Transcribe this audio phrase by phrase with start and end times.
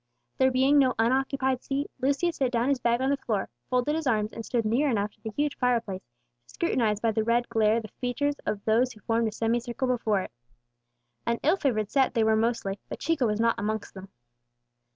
[0.39, 4.07] There being no unoccupied seat, Lucius set down his bag on the floor, folded his
[4.07, 6.01] arms, and stood near enough to the huge fireplace
[6.47, 10.21] to scrutinize by the red glare the features of those who formed a semicircle before
[10.21, 10.31] it.
[11.27, 14.09] An ill favoured set they mostly were, but Chico was not amongst them.